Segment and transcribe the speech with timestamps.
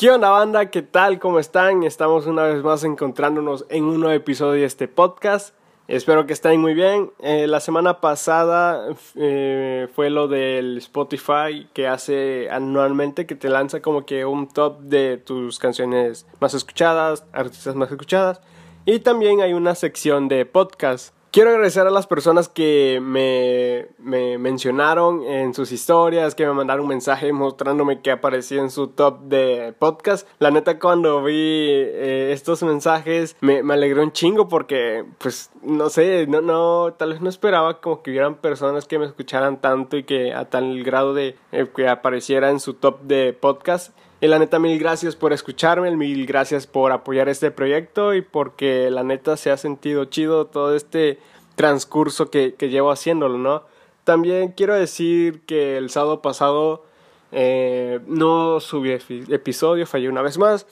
[0.00, 0.70] ¿Qué onda banda?
[0.70, 1.18] ¿Qué tal?
[1.18, 1.82] ¿Cómo están?
[1.82, 5.54] Estamos una vez más encontrándonos en un nuevo episodio de este podcast.
[5.88, 7.10] Espero que estén muy bien.
[7.18, 13.82] Eh, la semana pasada eh, fue lo del Spotify que hace anualmente, que te lanza
[13.82, 18.40] como que un top de tus canciones más escuchadas, artistas más escuchadas.
[18.86, 21.14] Y también hay una sección de podcast.
[21.32, 26.82] Quiero agradecer a las personas que me, me, mencionaron en sus historias, que me mandaron
[26.82, 30.26] un mensaje mostrándome que aparecía en su top de podcast.
[30.40, 35.88] La neta, cuando vi eh, estos mensajes, me, me, alegró un chingo porque, pues, no
[35.88, 39.96] sé, no, no, tal vez no esperaba como que hubieran personas que me escucharan tanto
[39.96, 43.96] y que a tal grado de eh, que apareciera en su top de podcast.
[44.20, 48.90] Y la neta, mil gracias por escucharme, mil gracias por apoyar este proyecto y porque
[48.90, 51.18] la neta se ha sentido chido todo este
[51.54, 53.64] transcurso que, que llevo haciéndolo, ¿no?
[54.04, 56.84] También quiero decir que el sábado pasado
[57.32, 58.90] eh, no subí
[59.28, 60.66] episodio, fallé una vez más.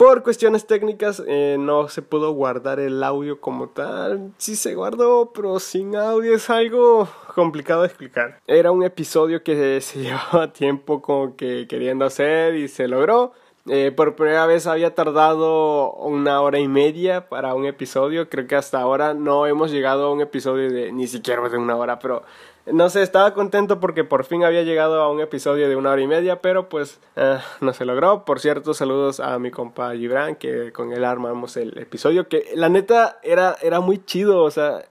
[0.00, 4.32] Por cuestiones técnicas eh, no se pudo guardar el audio como tal.
[4.38, 8.40] Sí se guardó, pero sin audio es algo complicado de explicar.
[8.46, 13.32] Era un episodio que se llevaba tiempo como que queriendo hacer y se logró.
[13.72, 18.28] Eh, por primera vez había tardado una hora y media para un episodio.
[18.28, 21.76] Creo que hasta ahora no hemos llegado a un episodio de ni siquiera de una
[21.76, 22.24] hora, pero
[22.66, 26.02] no sé, estaba contento porque por fin había llegado a un episodio de una hora
[26.02, 28.24] y media, pero pues eh, no se logró.
[28.24, 32.68] Por cierto, saludos a mi compa Gibran, que con él armamos el episodio, que la
[32.68, 34.82] neta era, era muy chido, o sea,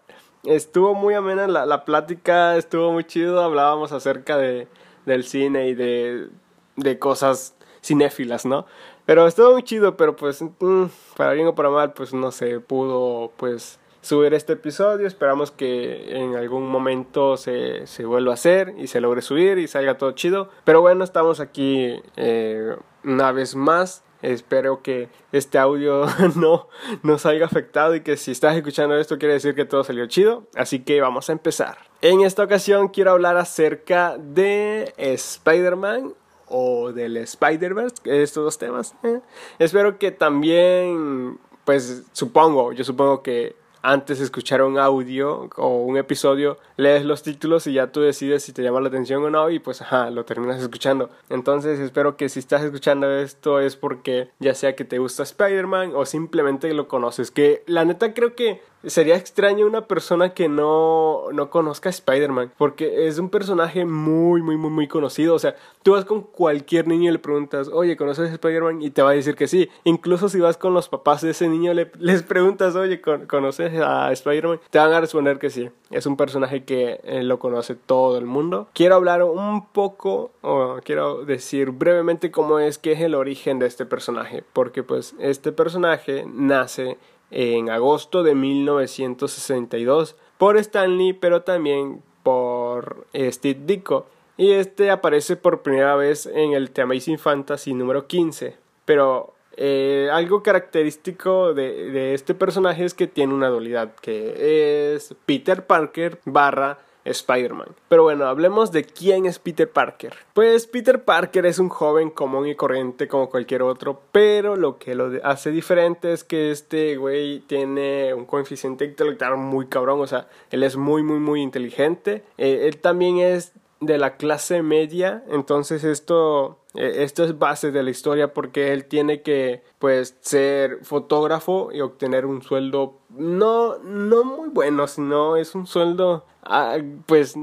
[0.46, 4.70] estuvo muy amena la, la plática, estuvo muy chido, hablábamos acerca de,
[5.06, 6.30] del cine y de,
[6.78, 8.66] de cosas cinéfilas, ¿no?
[9.06, 10.86] Pero estuvo muy chido, pero pues mm,
[11.18, 15.08] para bien o para mal, pues no se pudo pues subir este episodio.
[15.08, 19.68] Esperamos que en algún momento se, se vuelva a hacer y se logre subir y
[19.68, 20.50] salga todo chido.
[20.64, 24.04] Pero bueno, estamos aquí eh, una vez más.
[24.22, 26.68] Espero que este audio no,
[27.04, 30.44] no salga afectado y que si estás escuchando esto quiere decir que todo salió chido.
[30.56, 31.78] Así que vamos a empezar.
[32.02, 36.16] En esta ocasión quiero hablar acerca de Spider-Man
[36.50, 38.96] o del Spider-Verse, estos dos temas.
[39.04, 39.22] Eh.
[39.60, 46.58] Espero que también, pues supongo, yo supongo que antes escuchar un audio o un episodio,
[46.78, 49.60] lees los títulos y ya tú decides si te llama la atención o no y
[49.60, 51.10] pues ajá, lo terminas escuchando.
[51.30, 55.94] Entonces espero que si estás escuchando esto es porque ya sea que te gusta Spider-Man
[55.96, 57.32] o simplemente lo conoces.
[57.32, 62.54] Que la neta creo que sería extraño una persona que no, no conozca a Spider-Man,
[62.58, 65.36] porque es un personaje muy, muy, muy, muy conocido.
[65.36, 68.82] O sea, tú vas con cualquier niño y le preguntas, oye, ¿conoces a Spider-Man?
[68.82, 69.70] Y te va a decir que sí.
[69.84, 74.12] Incluso si vas con los papás de ese niño, le, les preguntas, oye, ¿conoces a
[74.12, 74.60] Spider-Man?
[74.70, 75.70] Te van a responder que sí.
[75.92, 78.68] Es un personaje que eh, lo conoce todo el mundo.
[78.74, 83.68] Quiero hablar un poco, o quiero decir brevemente cómo es que es el origen de
[83.68, 86.98] este personaje, porque pues este personaje nace
[87.32, 94.08] en agosto de 1962 por Stanley, pero también por eh, Steve Ditko.
[94.38, 98.56] Y este aparece por primera vez en el The Amazing Fantasy número 15.
[98.86, 105.66] Pero eh, algo característico de, este personaje es que tiene una dualidad, que es Peter
[105.66, 107.70] Parker barra Spider-Man.
[107.88, 110.14] Pero bueno, hablemos de quién es Peter Parker.
[110.34, 114.96] Pues Peter Parker es un joven común y corriente como cualquier otro, pero lo que
[114.96, 120.28] lo hace diferente es que este güey tiene un coeficiente intelectual muy cabrón, o sea,
[120.52, 122.24] él es muy, muy, muy inteligente.
[122.38, 127.84] Eh, él también es de la clase media, entonces esto e, esto es base de
[127.84, 134.24] la historia porque él tiene que pues ser fotógrafo y obtener un sueldo no no
[134.24, 137.36] muy bueno, sino es un sueldo ah, pues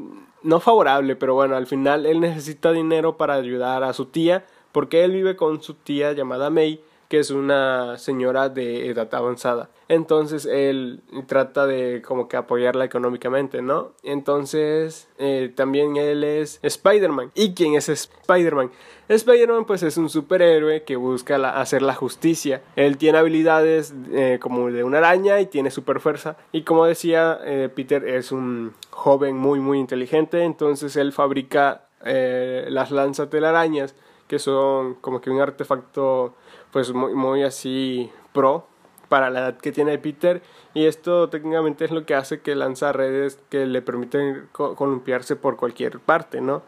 [0.42, 5.04] no favorable, pero bueno, al final él necesita dinero para ayudar a su tía porque
[5.04, 9.70] él vive con su tía llamada May que es una señora de edad avanzada.
[9.88, 13.92] Entonces él trata de como que apoyarla económicamente, ¿no?
[14.02, 17.30] Entonces eh, también él es Spider-Man.
[17.34, 18.70] ¿Y quién es Spider-Man?
[19.08, 22.62] Spider-Man pues es un superhéroe que busca hacer la justicia.
[22.74, 26.36] Él tiene habilidades eh, como de una araña y tiene super fuerza.
[26.50, 32.92] Y como decía, eh, Peter es un joven muy muy inteligente, entonces él fabrica las
[32.92, 36.34] lanzas telarañas que son como que un artefacto
[36.72, 38.66] pues muy, muy así pro
[39.08, 40.42] para la edad que tiene Peter
[40.74, 45.56] y esto técnicamente es lo que hace que lanza redes que le permiten columpiarse por
[45.56, 46.62] cualquier parte, ¿no?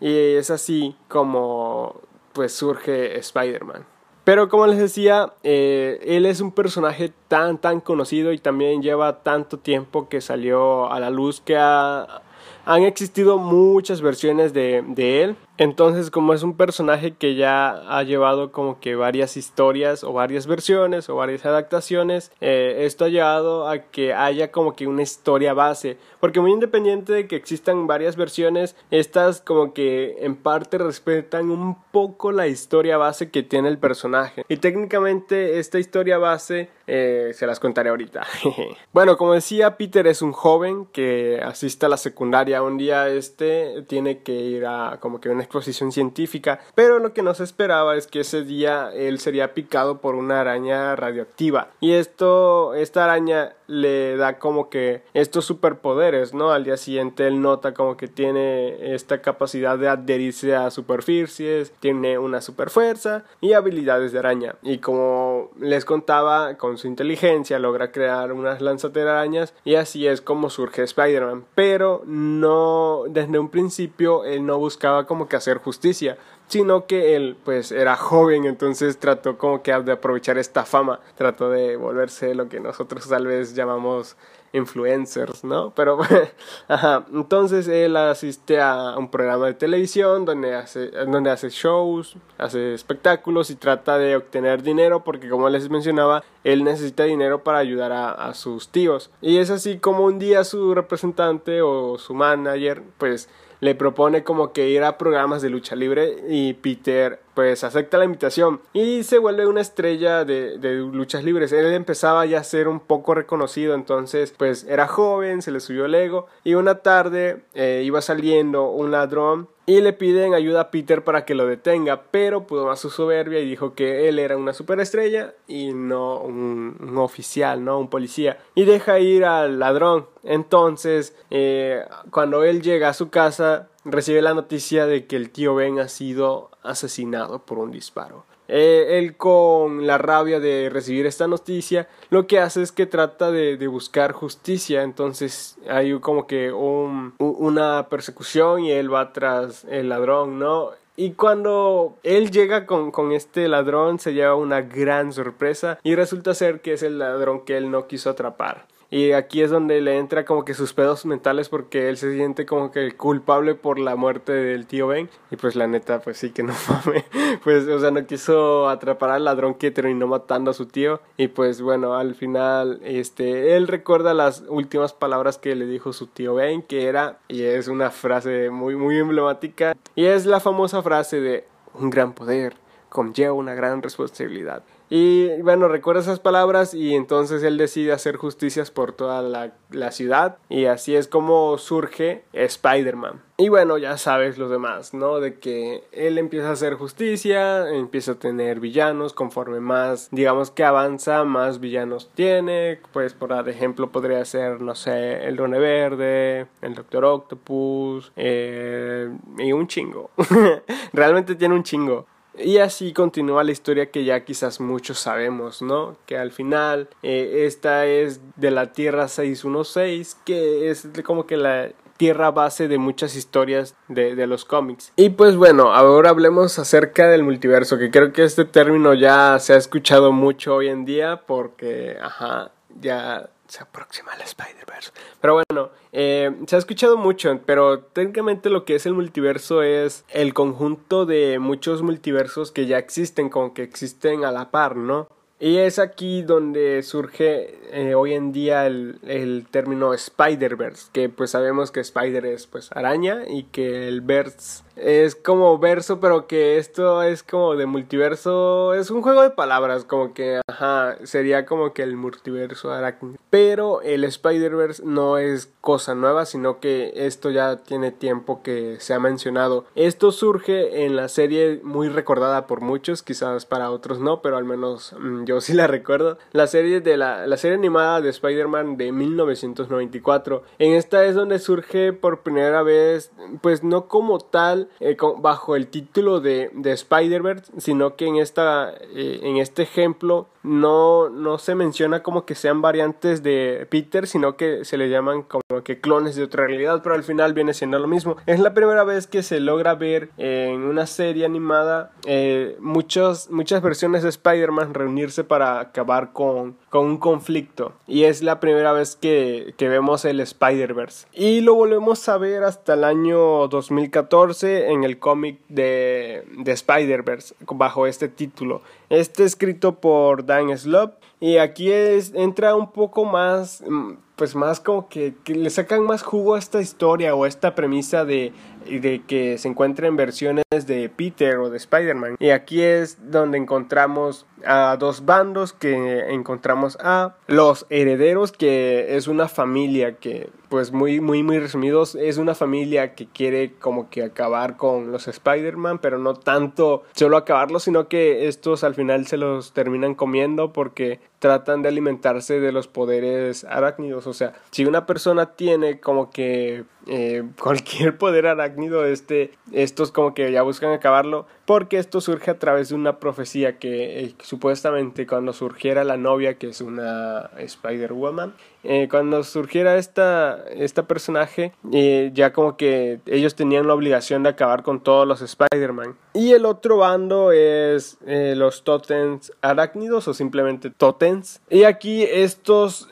[0.00, 2.00] Y es así como
[2.32, 3.86] pues surge Spider-Man.
[4.24, 9.22] Pero como les decía, eh, él es un personaje tan tan conocido y también lleva
[9.22, 12.22] tanto tiempo que salió a la luz que ha,
[12.64, 15.36] han existido muchas versiones de, de él.
[15.56, 20.48] Entonces, como es un personaje que ya ha llevado como que varias historias o varias
[20.48, 25.54] versiones o varias adaptaciones, eh, esto ha llevado a que haya como que una historia
[25.54, 25.96] base.
[26.18, 31.76] Porque muy independiente de que existan varias versiones, estas como que en parte respetan un
[31.92, 34.44] poco la historia base que tiene el personaje.
[34.48, 38.26] Y técnicamente esta historia base eh, se las contaré ahorita.
[38.92, 42.53] bueno, como decía, Peter es un joven que asiste a la secundaria.
[42.62, 47.22] Un día este tiene que ir a como que una exposición científica, pero lo que
[47.22, 51.68] no se esperaba es que ese día él sería picado por una araña radioactiva.
[51.80, 56.50] Y esto, esta araña le da como que estos superpoderes, ¿no?
[56.50, 62.18] Al día siguiente él nota como que tiene esta capacidad de adherirse a superficies, tiene
[62.18, 64.56] una super fuerza y habilidades de araña.
[64.62, 70.50] Y como les contaba, con su inteligencia logra crear unas lanzatelarañas y así es como
[70.50, 71.44] surge Spider-Man.
[71.54, 76.18] Pero no, desde un principio él no buscaba como que hacer justicia,
[76.54, 81.50] sino que él pues era joven, entonces trató como que de aprovechar esta fama, trató
[81.50, 84.16] de volverse lo que nosotros tal vez llamamos
[84.52, 85.72] influencers, ¿no?
[85.74, 85.98] Pero,
[86.68, 92.72] ajá, entonces él asiste a un programa de televisión donde hace, donde hace shows, hace
[92.72, 97.90] espectáculos y trata de obtener dinero porque como les mencionaba, él necesita dinero para ayudar
[97.90, 99.10] a, a sus tíos.
[99.20, 103.28] Y es así como un día su representante o su manager, pues,
[103.64, 108.04] le propone como que ir a programas de lucha libre y Peter pues acepta la
[108.04, 111.50] invitación y se vuelve una estrella de, de, luchas libres.
[111.50, 115.86] Él empezaba ya a ser un poco reconocido, entonces pues era joven, se le subió
[115.86, 120.70] el ego y una tarde eh, iba saliendo un ladrón y le piden ayuda a
[120.70, 124.36] Peter para que lo detenga, pero pudo más su soberbia y dijo que él era
[124.36, 130.06] una superestrella y no un, oficial, no un policía, y deja ir al ladrón.
[130.22, 135.54] Entonces, eh, cuando él llega a su casa, recibe la noticia de que el tío
[135.54, 138.24] Ben ha sido asesinado por un disparo.
[138.46, 143.30] Eh, él con la rabia de recibir esta noticia lo que hace es que trata
[143.30, 149.64] de, de buscar justicia entonces hay como que un, una persecución y él va tras
[149.64, 155.12] el ladrón no y cuando él llega con, con, este ladrón se lleva una gran
[155.12, 158.66] sorpresa y resulta ser que es el ladrón que él no quiso atrapar.
[158.94, 162.46] Y aquí es donde le entra como que sus pedos mentales porque él se siente
[162.46, 165.10] como que culpable por la muerte del tío Ben.
[165.32, 167.04] Y pues la neta, pues sí que no fame.
[167.42, 171.00] Pues, o sea, no quiso atrapar al ladrón que terminó matando a su tío.
[171.16, 176.06] Y pues bueno, al final, este, él recuerda las últimas palabras que le dijo su
[176.06, 179.76] tío Ben, que era, y es una frase muy, muy emblemática.
[179.96, 181.44] Y es la famosa frase de
[181.74, 182.54] un gran poder
[182.94, 184.62] conlleva una gran responsabilidad.
[184.90, 189.90] Y bueno, recuerda esas palabras y entonces él decide hacer justicias por toda la, la
[189.90, 193.22] ciudad y así es como surge Spider-Man.
[193.36, 195.18] Y bueno, ya sabes los demás, ¿no?
[195.18, 200.62] De que él empieza a hacer justicia, empieza a tener villanos, conforme más, digamos que
[200.62, 202.78] avanza, más villanos tiene.
[202.92, 209.50] Pues por ejemplo podría ser, no sé, el Rone Verde, el Doctor Octopus, eh, y
[209.50, 210.10] un chingo.
[210.92, 212.06] Realmente tiene un chingo.
[212.38, 215.96] Y así continúa la historia que ya quizás muchos sabemos, ¿no?
[216.06, 221.70] Que al final eh, esta es de la Tierra 616, que es como que la
[221.96, 224.92] tierra base de muchas historias de, de, los cómics.
[224.96, 229.52] Y pues bueno, ahora hablemos acerca del multiverso, que creo que este término ya se
[229.52, 232.50] ha escuchado mucho hoy en día porque, ajá,
[232.80, 234.92] ya se aproxima el Spider-Verse.
[235.20, 240.04] Pero bueno, eh, se ha escuchado mucho, pero técnicamente lo que es el multiverso es
[240.10, 245.08] el conjunto de muchos multiversos que ya existen, como que existen a la par, ¿no?
[245.40, 251.32] Y es aquí donde surge eh, hoy en día el, el término Spider-Verse, que pues
[251.32, 256.58] sabemos que Spider es pues araña y que el verse es como verso, pero que
[256.58, 261.72] esto es como de multiverso, es un juego de palabras, como que, ajá, sería como
[261.72, 263.16] que el multiverso aracne.
[263.30, 268.94] Pero el Spider-Verse no es cosa nueva, sino que esto ya tiene tiempo que se
[268.94, 269.64] ha mencionado.
[269.74, 274.44] Esto surge en la serie muy recordada por muchos, quizás para otros no, pero al
[274.44, 276.18] menos mmm, yo sí la recuerdo.
[276.32, 280.42] La serie de la, la serie animada de Spider-Man de 1994.
[280.58, 285.68] En esta es donde surge por primera vez, pues no como tal, eh, bajo el
[285.68, 291.54] título de, de Spider-Verse, sino que en, esta, eh, en este ejemplo no, no se
[291.54, 296.16] menciona como que sean variantes de Peter, sino que se le llaman como que clones
[296.16, 298.16] de otra realidad, pero al final viene siendo lo mismo.
[298.26, 303.62] Es la primera vez que se logra ver en una serie animada eh, muchos, muchas
[303.62, 307.72] versiones de Spider-Man reunirse para acabar con, con, un conflicto.
[307.86, 311.06] Y es la primera vez que, que vemos el Spider-Verse.
[311.12, 317.34] Y lo volvemos a ver hasta el año 2014 en el cómic de, de Spider-Verse
[317.46, 318.62] bajo este título.
[318.94, 324.60] Este escrito por Dan Slott y aquí es, entra un poco más, mm, pues más
[324.60, 328.32] como que, que, le sacan más jugo a esta historia o a esta premisa de,
[328.68, 332.16] de que se encuentren versiones de Peter o de Spider-Man.
[332.20, 339.08] Y aquí es donde encontramos a dos bandos que encontramos a los herederos que es
[339.08, 344.02] una familia que pues muy muy muy resumidos es una familia que quiere como que
[344.02, 349.16] acabar con los Spider-Man pero no tanto solo acabarlos sino que estos al final se
[349.16, 354.06] los terminan comiendo porque tratan de alimentarse de los poderes arácnidos.
[354.06, 360.12] O sea si una persona tiene como que eh, cualquier poder arácnido este estos como
[360.12, 365.06] que ya buscan acabarlo porque esto surge a través de una profecía que eh, supuestamente
[365.06, 370.42] cuando surgiera la novia, que es una Spider-Woman, eh, cuando surgiera esta,
[370.88, 375.96] personaje, eh, ya como que ellos tenían la obligación de acabar con todos los Spider-Man.
[376.14, 381.42] Y el otro bando es eh, los Totens arácnidos o simplemente Totens.
[381.50, 382.88] Y aquí estos,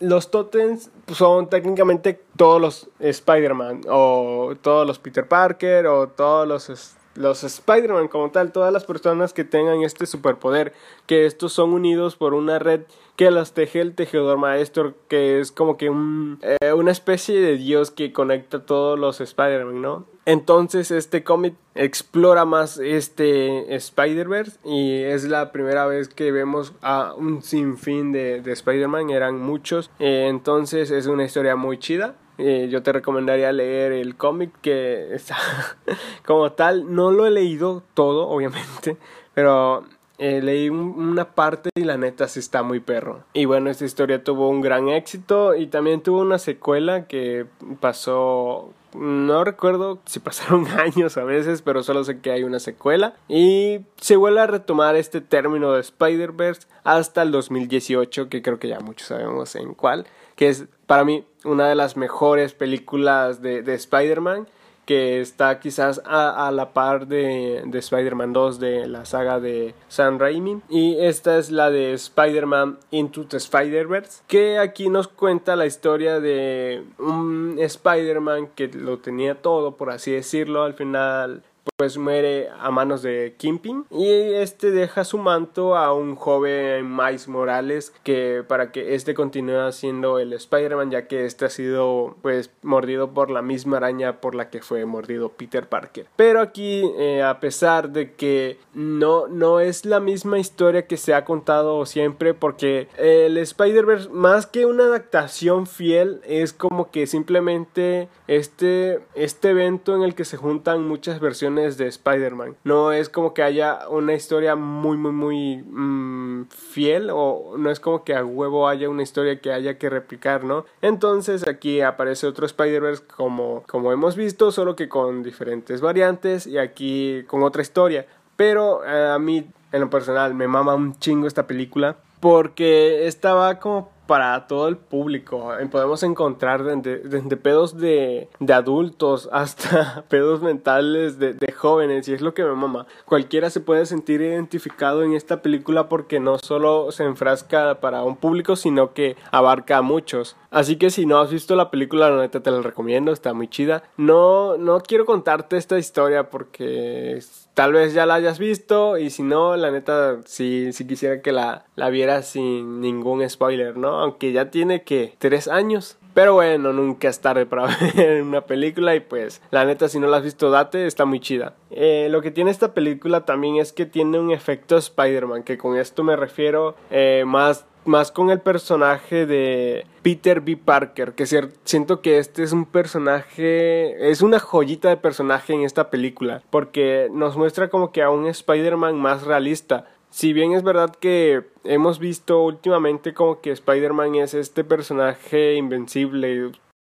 [0.00, 6.96] los Totens son técnicamente todos los Spider-Man o todos los Peter Parker o todos los
[7.14, 10.72] los Spider-Man como tal, todas las personas que tengan este superpoder,
[11.06, 12.82] que estos son unidos por una red
[13.20, 17.58] que las teje el tejedor maestro, que es como que un, eh, una especie de
[17.58, 20.06] dios que conecta todos los Spider-Man, ¿no?
[20.24, 27.12] Entonces este cómic explora más este Spider-Verse y es la primera vez que vemos a
[27.14, 32.16] un sinfín de, de Spider-Man, eran muchos, eh, entonces es una historia muy chida.
[32.38, 35.36] Eh, yo te recomendaría leer el cómic que está
[36.24, 36.94] como tal.
[36.94, 38.96] No lo he leído todo, obviamente,
[39.34, 39.84] pero
[40.20, 43.24] eh, leí una parte y la neta sí está muy perro.
[43.32, 47.46] Y bueno, esta historia tuvo un gran éxito y también tuvo una secuela que
[47.80, 53.14] pasó no recuerdo si pasaron años a veces, pero solo sé que hay una secuela.
[53.28, 58.68] Y se vuelve a retomar este término de Spider-Verse hasta el 2018, que creo que
[58.68, 63.62] ya muchos sabemos en cuál, que es para mí una de las mejores películas de,
[63.62, 64.48] de Spider-Man
[64.84, 69.74] que está quizás a, a la par de, de Spider-Man 2 de la saga de
[69.88, 70.62] Sam Raimi.
[70.68, 76.20] Y esta es la de Spider-Man Into the Spider-Verse que aquí nos cuenta la historia
[76.20, 81.42] de un Spider-Man que lo tenía todo por así decirlo al final
[81.76, 87.28] pues muere a manos de Kimping y este deja su manto a un joven Miles
[87.28, 92.50] Morales que para que este continúe siendo el Spider-Man ya que este ha sido pues
[92.62, 96.06] mordido por la misma araña por la que fue mordido Peter Parker.
[96.16, 101.14] Pero aquí eh, a pesar de que no no es la misma historia que se
[101.14, 108.08] ha contado siempre porque el Spider-Verse más que una adaptación fiel es como que simplemente
[108.26, 112.56] este este evento en el que se juntan muchas versiones de Spider-Man.
[112.64, 117.80] No es como que haya una historia muy, muy, muy mmm, fiel o no es
[117.80, 120.64] como que a huevo haya una historia que haya que replicar, ¿no?
[120.82, 126.58] Entonces aquí aparece otro Spider-Verse como, como hemos visto, solo que con diferentes variantes y
[126.58, 128.06] aquí con otra historia.
[128.36, 133.58] Pero eh, a mí, en lo personal, me mama un chingo esta película porque estaba
[133.58, 135.52] como para todo el público.
[135.70, 142.20] Podemos encontrar desde, pedos de, de, adultos hasta pedos mentales de, de, jóvenes y es
[142.20, 142.88] lo que me mama.
[143.04, 148.16] Cualquiera se puede sentir identificado en esta película porque no solo se enfrasca para un
[148.16, 150.36] público sino que abarca a muchos.
[150.50, 153.48] Así que si no has visto la película, la neta te la recomiendo, está muy
[153.48, 153.84] chida.
[153.96, 157.20] No, no quiero contarte esta historia porque
[157.54, 161.66] tal vez ya la hayas visto y si no, la neta sí, quisiera que la,
[161.76, 164.00] la vieras sin ningún spoiler, ¿no?
[164.00, 165.96] Aunque ya tiene que tres años.
[166.12, 170.08] Pero bueno, nunca es tarde para ver una película y pues la neta si no
[170.08, 171.54] la has visto date, está muy chida.
[171.70, 175.76] Eh, lo que tiene esta película también es que tiene un efecto Spider-Man, que con
[175.76, 180.56] esto me refiero eh, más más con el personaje de Peter B.
[180.56, 185.90] Parker, que siento que este es un personaje, es una joyita de personaje en esta
[185.90, 189.86] película, porque nos muestra como que a un Spider-Man más realista.
[190.10, 196.50] Si bien es verdad que hemos visto últimamente como que Spider-Man es este personaje invencible,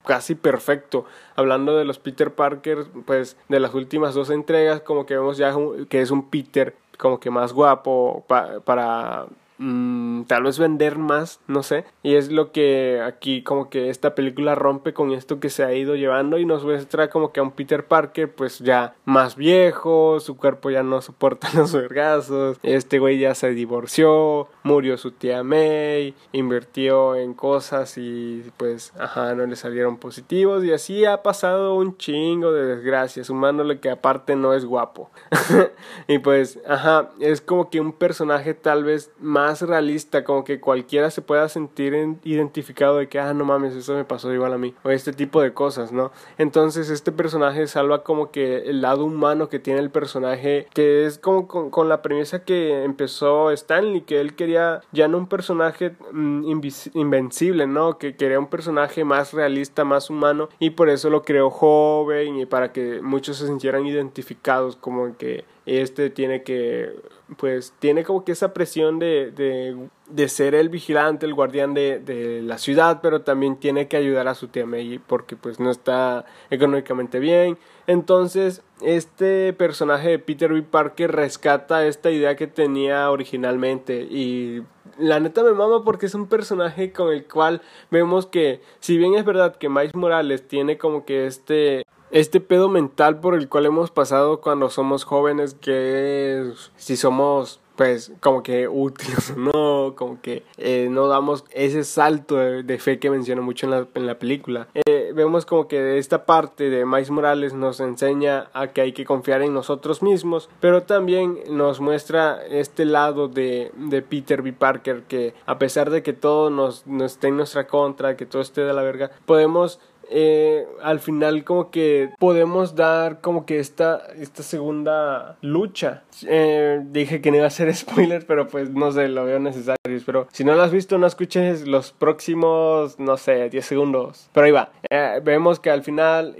[0.04, 1.06] casi perfecto.
[1.36, 5.54] Hablando de los Peter Parker, pues de las últimas dos entregas, como que vemos ya
[5.88, 9.26] que es un Peter como que más guapo para
[9.58, 11.84] mm, tal vez vender más, no sé.
[12.02, 15.74] Y es lo que aquí como que esta película rompe con esto que se ha
[15.74, 20.20] ido llevando y nos muestra como que a un Peter Parker pues ya más viejo,
[20.20, 25.42] su cuerpo ya no soporta los vergazos, este güey ya se divorció, murió su tía
[25.42, 31.74] May, invirtió en cosas y pues ajá, no le salieron positivos y así ha pasado
[31.74, 35.10] un chingo de desgracias, sumándole que aparte no es guapo.
[36.08, 41.10] y pues ajá, es como que un personaje tal vez más realista, como que cualquiera
[41.10, 44.74] se pueda sentir identificado de que, ah, no mames, eso me pasó igual a mí,
[44.82, 46.12] o este tipo de cosas, ¿no?
[46.38, 51.18] Entonces este personaje salva como que el lado humano que tiene el personaje, que es
[51.18, 56.60] como con, la premisa que empezó Stanley, que él quería ya no un personaje mm,
[56.94, 57.98] invencible, ¿no?
[57.98, 62.46] Que quería un personaje más realista, más humano, y por eso lo creó joven y
[62.46, 66.94] para que muchos se sintieran identificados como que este tiene que,
[67.36, 69.76] pues, tiene como que esa presión de, de,
[70.08, 74.28] de ser el vigilante, el guardián de, de, la ciudad, pero también tiene que ayudar
[74.28, 77.58] a su tía May porque, pues, no está económicamente bien.
[77.86, 80.62] Entonces, este personaje de Peter B.
[80.62, 84.62] Parker rescata esta idea que tenía originalmente y
[84.98, 89.14] la neta me mama porque es un personaje con el cual vemos que si bien
[89.14, 91.83] es verdad que Miles Morales tiene como que este
[92.14, 98.12] este pedo mental por el cual hemos pasado cuando somos jóvenes, que si somos pues
[98.20, 103.10] como que útiles o no, como que eh, no damos ese salto de, fe que
[103.10, 104.68] menciona mucho en la, en la película.
[104.74, 109.04] Eh, vemos como que esta parte de Miles Morales nos enseña a que hay que
[109.04, 114.52] confiar en nosotros mismos, pero también nos muestra este lado de, de Peter B.
[114.52, 118.40] Parker que a pesar de que todo nos, nos esté en nuestra contra, que todo
[118.40, 119.80] esté de la verga, podemos
[120.10, 126.02] eh, al final como que podemos dar como que esta, esta segunda lucha.
[126.26, 129.76] Eh, dije que no iba a ser spoiler, pero pues no sé, lo veo necesario.
[130.06, 134.28] Pero si no lo has visto, no escuches los próximos, no sé, 10 segundos.
[134.32, 134.70] Pero ahí va.
[134.90, 136.36] Eh, vemos que al final,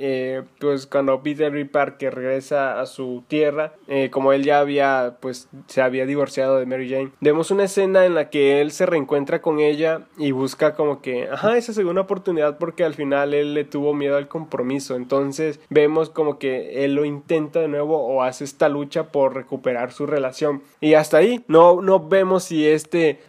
[0.59, 1.67] pues cuando Peter B.
[1.67, 3.75] Parker regresa a su tierra,
[4.11, 8.15] como él ya había, pues se había divorciado de Mary Jane, vemos una escena en
[8.15, 12.59] la que él se reencuentra con ella y busca como que, ajá, esa segunda oportunidad
[12.59, 14.97] porque al final él le tuvo miedo al compromiso.
[14.97, 19.93] Entonces vemos como que él lo intenta de nuevo o hace esta lucha por recuperar
[19.93, 20.63] su relación.
[20.81, 23.21] Y hasta ahí no, no vemos si este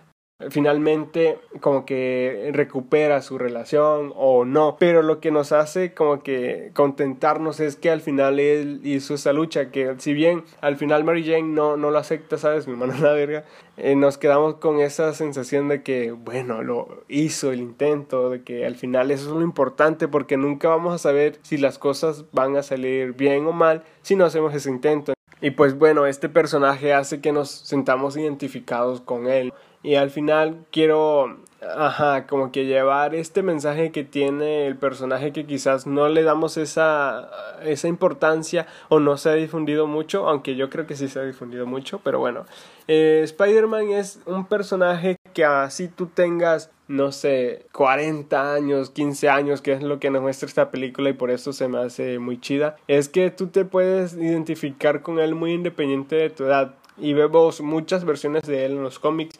[0.50, 4.77] finalmente como que recupera su relación o no.
[4.79, 9.33] Pero lo que nos hace como que contentarnos es que al final él hizo esa
[9.33, 12.96] lucha que si bien al final Mary Jane no, no lo acepta sabes mi hermano
[13.01, 13.46] la verga.
[13.77, 18.66] Eh, nos quedamos con esa sensación de que bueno lo hizo el intento de que
[18.66, 22.55] al final eso es lo importante porque nunca vamos a saber si las cosas van
[22.55, 25.14] a salir bien o mal si no hacemos ese intento.
[25.42, 29.53] Y pues bueno este personaje hace que nos sentamos identificados con él
[29.85, 35.45] y al final quiero, ajá, como que llevar este mensaje que tiene el personaje que
[35.45, 37.29] quizás no le damos esa,
[37.63, 41.24] esa importancia o no se ha difundido mucho, aunque yo creo que sí se ha
[41.24, 42.48] difundido mucho, pero bueno,
[42.87, 49.61] eh, Spider-Man es un personaje que así tú tengas, no sé, 40 años, 15 años,
[49.61, 52.41] que es lo que nos muestra esta película y por eso se me hace muy
[52.41, 56.74] chida, es que tú te puedes identificar con él muy independiente de tu edad.
[56.98, 59.37] Y vemos muchas versiones de él en los cómics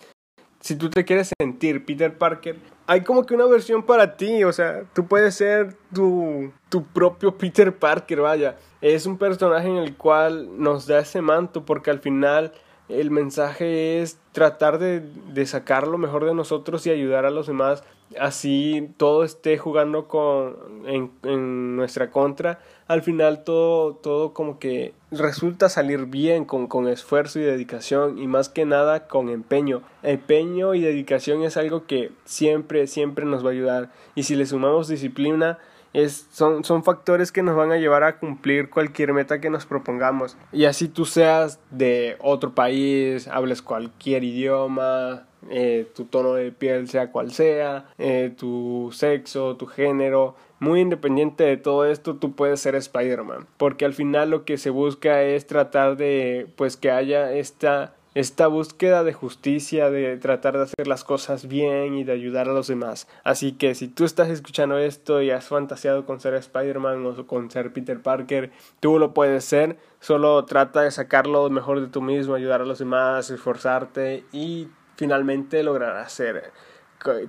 [0.66, 4.52] si tú te quieres sentir Peter Parker, hay como que una versión para ti, o
[4.52, 8.58] sea, tú puedes ser tu, tu propio Peter Parker, vaya.
[8.82, 12.52] Es un personaje en el cual nos da ese manto porque al final
[12.90, 17.46] el mensaje es tratar de, de, sacar lo mejor de nosotros y ayudar a los
[17.46, 17.84] demás.
[18.20, 20.56] Así todo esté jugando con,
[20.88, 22.58] en, en nuestra contra.
[22.88, 28.28] Al final todo, todo como que resulta salir bien con, con esfuerzo y dedicación y
[28.28, 29.82] más que nada con empeño.
[30.04, 33.92] Empeño y dedicación es algo que siempre, siempre nos va a ayudar.
[34.14, 35.58] Y si le sumamos disciplina,
[35.96, 39.66] es, son, son factores que nos van a llevar a cumplir cualquier meta que nos
[39.66, 40.38] propongamos.
[40.52, 46.90] Y así tú seas de otro país, hables cualquier idioma, eh, tu tono de piel
[46.90, 52.60] sea cual sea, eh, tu sexo, tu género, muy independiente de todo esto, tú puedes
[52.60, 53.48] ser Spider-Man.
[53.58, 58.48] Porque al final lo que se busca es tratar de, pues, que haya esta esta
[58.48, 62.68] búsqueda de justicia, de tratar de hacer las cosas bien y de ayudar a los
[62.68, 63.08] demás.
[63.26, 67.52] Así que si tú estás escuchando esto y has fantaseado con ser Spider-Man o con
[67.52, 72.02] ser Peter Parker, tú lo puedes ser, solo trata de sacar lo mejor de tú
[72.02, 76.54] mismo, ayudar a los demás, esforzarte y finalmente lograrás ser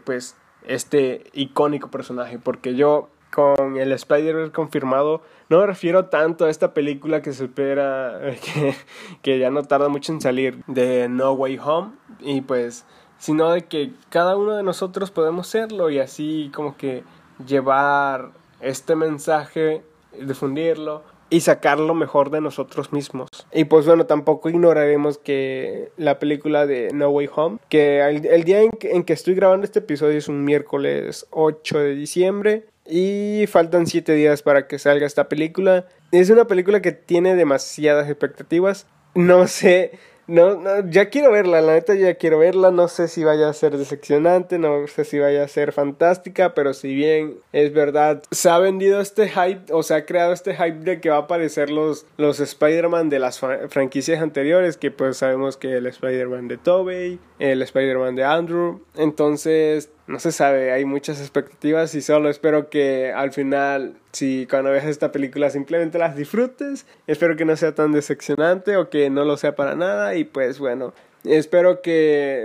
[0.04, 5.20] pues este icónico personaje porque yo con el Spider-Man confirmado,
[5.50, 8.74] no me refiero tanto a esta película que se espera, que,
[9.20, 11.92] que, ya no tarda mucho en salir, de No Way Home.
[12.20, 12.86] Y pues
[13.18, 17.04] sino de que cada uno de nosotros podemos serlo y así como que
[17.46, 19.82] llevar este mensaje,
[20.18, 23.28] difundirlo y sacar lo mejor de nosotros mismos.
[23.52, 28.62] Y pues bueno, tampoco ignoraremos que la película de No Way Home, que el, día
[28.62, 33.46] en que, en que, estoy grabando este episodio es un miércoles 8 de diciembre y
[33.48, 35.86] faltan 7 días para que salga esta película.
[36.12, 38.86] Es una película que tiene demasiadas expectativas.
[39.14, 43.22] No sé no, no, ya quiero verla, la neta ya quiero verla, no sé si
[43.22, 47.72] vaya a ser decepcionante, no sé si vaya a ser fantástica, pero si bien es
[47.72, 51.16] verdad, se ha vendido este hype, o se ha creado este hype de que va
[51.16, 56.48] a aparecer los, los Spider-Man de las franquicias anteriores, que pues sabemos que el Spider-Man
[56.48, 62.30] de Tobey, el Spider-Man de Andrew, entonces no se sabe, hay muchas expectativas y solo
[62.30, 67.56] espero que al final, si cuando veas esta película simplemente las disfrutes, espero que no
[67.56, 71.92] sea tan decepcionante o que no lo sea para nada y pues bueno, espero que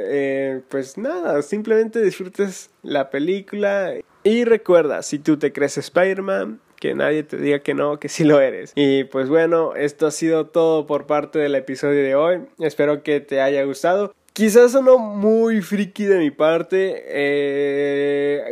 [0.08, 3.94] eh, pues nada, simplemente disfrutes la película
[4.24, 8.24] y recuerda, si tú te crees Spider-Man, que nadie te diga que no, que sí
[8.24, 8.74] lo eres.
[8.76, 12.42] Y pues bueno, esto ha sido todo por parte del episodio de hoy.
[12.60, 14.14] Espero que te haya gustado.
[14.34, 17.04] Quizás sonó muy friki de mi parte.
[17.06, 18.48] Eh,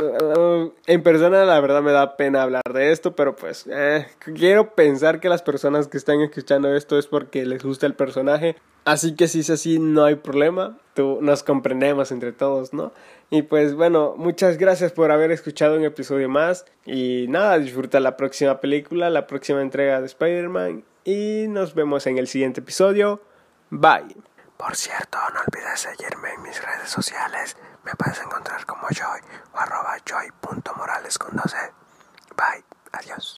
[0.88, 5.22] en persona, la verdad, me da pena hablar de esto, pero pues eh, quiero pensar
[5.22, 8.58] que las personas que están escuchando esto es porque les gusta el personaje.
[8.84, 10.78] Así que si es así, no hay problema.
[10.96, 12.92] Tú, nos comprendemos entre todos, ¿no?
[13.30, 16.66] Y pues bueno, muchas gracias por haber escuchado un episodio más.
[16.86, 20.84] Y nada, disfruta la próxima película, la próxima entrega de Spider-Man.
[21.06, 23.22] Y nos vemos en el siguiente episodio.
[23.70, 24.29] Bye.
[24.60, 27.56] Por cierto, no olvides seguirme en mis redes sociales.
[27.86, 29.22] Me puedes encontrar como Joy
[29.54, 31.56] o arroba joy.morales con 12.
[32.36, 32.66] Bye.
[32.92, 33.38] Adiós.